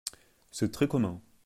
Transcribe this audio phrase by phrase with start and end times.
[0.49, 1.21] C'est très commun!